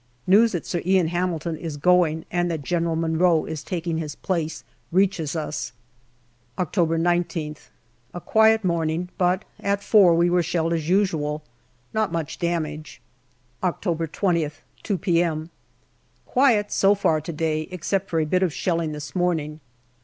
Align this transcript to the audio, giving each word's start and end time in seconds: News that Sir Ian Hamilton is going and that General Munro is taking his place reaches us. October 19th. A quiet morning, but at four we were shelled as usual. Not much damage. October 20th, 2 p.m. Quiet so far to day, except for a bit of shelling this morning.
News 0.25 0.53
that 0.53 0.65
Sir 0.65 0.81
Ian 0.83 1.09
Hamilton 1.09 1.55
is 1.55 1.77
going 1.77 2.25
and 2.31 2.49
that 2.49 2.63
General 2.63 2.95
Munro 2.95 3.45
is 3.45 3.61
taking 3.61 3.99
his 3.99 4.15
place 4.15 4.63
reaches 4.91 5.35
us. 5.35 5.73
October 6.57 6.97
19th. 6.97 7.67
A 8.11 8.19
quiet 8.19 8.63
morning, 8.63 9.09
but 9.19 9.45
at 9.59 9.83
four 9.83 10.15
we 10.15 10.27
were 10.27 10.41
shelled 10.41 10.73
as 10.73 10.89
usual. 10.89 11.43
Not 11.93 12.11
much 12.11 12.39
damage. 12.39 12.99
October 13.61 14.07
20th, 14.07 14.61
2 14.81 14.97
p.m. 14.97 15.51
Quiet 16.25 16.71
so 16.71 16.95
far 16.95 17.21
to 17.21 17.31
day, 17.31 17.67
except 17.69 18.09
for 18.09 18.19
a 18.19 18.25
bit 18.25 18.41
of 18.41 18.51
shelling 18.51 18.93
this 18.93 19.15
morning. 19.15 19.59